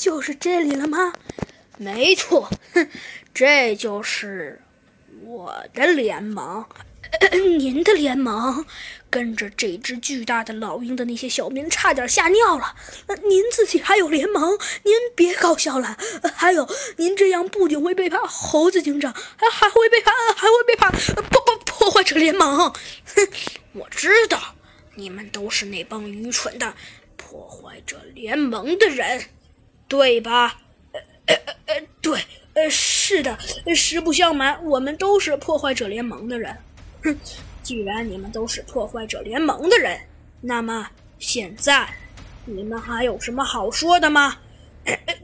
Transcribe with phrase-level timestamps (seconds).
[0.00, 1.12] 就是这里了吗？
[1.76, 2.88] 没错，哼，
[3.34, 4.62] 这就是
[5.24, 6.64] 我的联盟。
[7.58, 8.66] 您的联盟
[9.08, 12.74] 跟着这只巨大的老鹰的那些小民差点吓尿了。
[13.24, 14.58] 您自己还有联盟？
[14.82, 15.96] 您别搞笑了。
[16.34, 20.92] 还有，您这样不仅会背叛猴子警长，还还会背叛，还会背叛
[21.30, 22.58] 破破破坏者联盟。
[22.58, 23.28] 哼，
[23.72, 24.54] 我知道，
[24.96, 26.74] 你们都是那帮愚蠢的
[27.16, 29.24] 破坏者联盟的人，
[29.88, 30.60] 对吧？
[30.92, 32.20] 呃呃呃，对，
[32.54, 33.38] 呃，是的，
[33.74, 36.56] 实不相瞒，我们都是破坏者联盟的人。
[37.02, 37.18] 哼，
[37.62, 39.98] 既然你们都是破坏者联盟的人，
[40.40, 40.88] 那么
[41.18, 41.88] 现在
[42.44, 44.38] 你们还有什么好说的吗？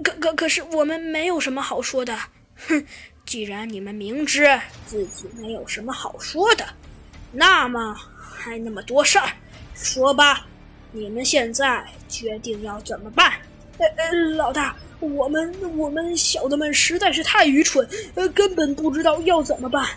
[0.03, 2.19] 可可可是我们没有什么好说的。
[2.69, 2.87] 哼，
[3.25, 6.67] 既然你们明知自己没有什么好说的，
[7.33, 9.29] 那么还那么多事儿，
[9.75, 10.47] 说吧，
[10.93, 13.33] 你们现在决定要怎么办？
[13.79, 19.89] 呃呃，老大，我们我们小的们实在是太愚蠢，呃，根本不知道要怎么办。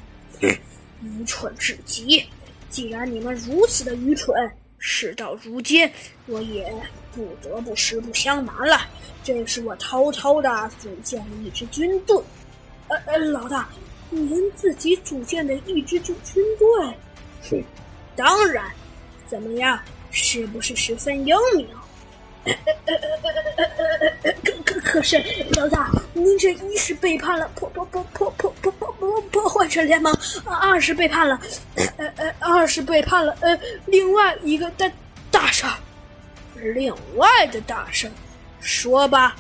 [1.02, 2.26] 愚蠢至极！
[2.70, 4.36] 既然你们如此的愚蠢，
[4.80, 5.90] 事到如今，
[6.26, 6.74] 我也
[7.14, 8.82] 不得不实不相瞒了。
[9.24, 12.20] 这是我偷偷的组建了一支军队。
[12.88, 13.70] 呃呃，老大，
[14.10, 16.98] 您自己组建的一支军军队？
[17.50, 17.64] 哼，
[18.16, 18.66] 当然。
[19.28, 19.78] 怎么样，
[20.10, 21.68] 是不是十分英明？
[24.44, 25.22] 可可可是，
[25.56, 31.40] 老大，您这一是背叛了破破破破破破破破破坏者联盟，二是背叛了，
[31.98, 34.92] 呃呃，二是背叛了呃另外一个大
[35.30, 35.74] 大事儿，
[36.74, 38.10] 另外的大事，
[38.60, 39.36] 说吧。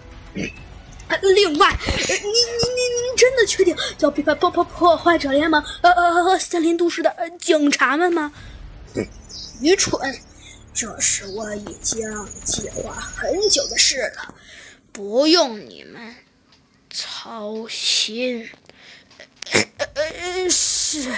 [1.22, 1.74] 另外，
[2.08, 5.64] 您您您您真的确定要背叛破破破坏者联盟？
[5.82, 8.32] 呃呃呃，森林都市的警察们吗？
[9.62, 9.98] 愚蠢。
[10.78, 12.08] 这是我已经
[12.46, 14.36] 计划很久的事了，
[14.92, 16.16] 不用你们
[16.92, 18.48] 操心。
[19.52, 19.62] 呃
[19.96, 21.12] 呃呃是，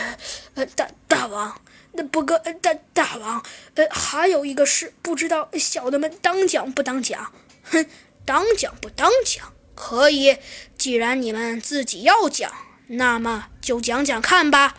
[0.53, 1.59] 呃大大王，
[1.91, 3.43] 那不过大大王，
[3.75, 7.33] 呃还有一个事，不知道小的们当讲不当讲？
[7.63, 7.85] 哼，
[8.23, 9.51] 当讲不当讲？
[9.75, 10.37] 可以，
[10.77, 12.49] 既然你们自己要讲，
[12.87, 14.77] 那么就讲讲看吧。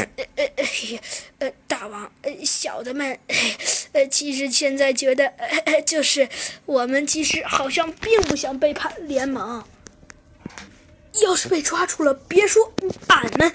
[0.00, 0.64] 呃呃呃
[1.38, 2.10] 呃，大王，
[2.44, 3.18] 小的们，
[3.92, 5.32] 呃，其实现在觉得，
[5.86, 6.28] 就是
[6.66, 9.64] 我们其实好像并不想背叛联盟。
[11.22, 12.72] 要是被抓住了，别说
[13.06, 13.52] 俺们，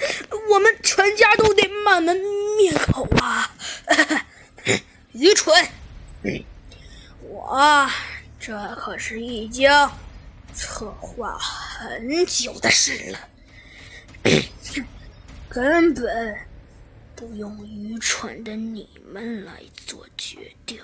[0.49, 2.15] 我们全家都得满门
[2.57, 3.53] 灭口啊！
[5.11, 5.67] 愚蠢！
[7.21, 7.89] 我
[8.39, 9.69] 这可是已经
[10.53, 13.19] 策划很久的事了。
[15.49, 16.37] 根本
[17.15, 19.53] 不用愚蠢的你们来
[19.87, 20.79] 做决定，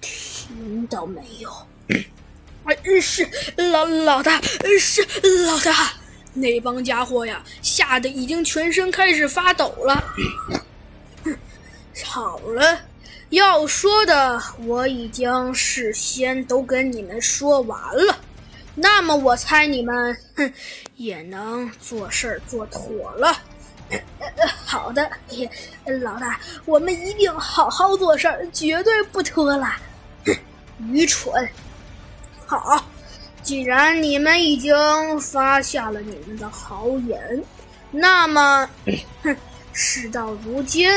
[0.00, 1.50] 听到没有？
[3.00, 3.26] 是
[3.56, 4.40] 老老大，
[4.80, 5.06] 是
[5.46, 5.92] 老大，
[6.34, 10.04] 那帮家伙呀，吓得已经全身开始发抖了。
[12.04, 12.80] 好了，
[13.30, 18.18] 要说的我已经事先都跟你们说完了。
[18.80, 20.52] 那么我猜你们，哼，
[20.96, 23.36] 也能做事儿做妥了。
[24.64, 25.10] 好的，
[26.00, 29.72] 老大，我们一定好好做事，绝对不拖了。
[30.92, 31.48] 愚蠢！
[32.46, 32.84] 好，
[33.42, 37.42] 既然你们已经发下了你们的豪言，
[37.90, 38.68] 那么，
[39.22, 39.36] 哼，
[39.72, 40.88] 事到如今，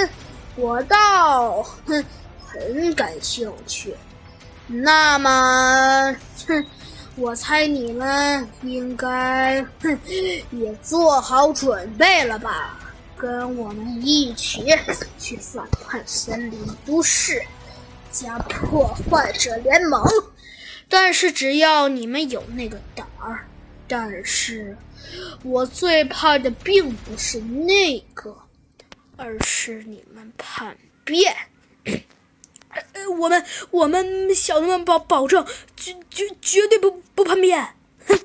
[0.55, 2.05] 我倒哼
[2.45, 3.95] 很感兴趣。
[4.67, 6.15] 那么，
[6.47, 6.63] 哼。
[7.15, 9.99] 我猜你们应该哼
[10.51, 12.79] 也做好准备了吧？
[13.17, 14.65] 跟我们一起
[15.19, 17.39] 去反叛森林都市，
[18.11, 20.03] 加破坏者联盟。
[20.89, 23.45] 但是只要你们有那个胆儿，
[23.87, 24.75] 但是
[25.43, 28.35] 我最怕的并不是那个，
[29.17, 31.35] 而是你们叛变。
[32.93, 35.45] 呃，我们我们小的们保保证
[35.75, 37.75] 绝绝绝对不不叛变。
[38.07, 38.19] 哼，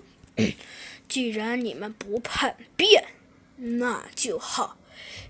[1.09, 3.09] 既然你们不叛变，
[3.57, 4.77] 那就好。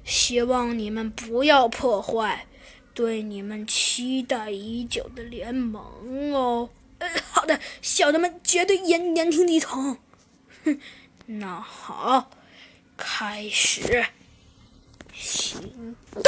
[0.05, 2.47] 希望你们不要破坏
[2.95, 6.71] 对你们期待已久的联盟哦。
[6.99, 9.99] 呃，好的，小的们绝对言言听计从。
[10.65, 10.81] 哼，
[11.27, 12.31] 那好，
[12.97, 14.07] 开始
[15.12, 16.23] 行动。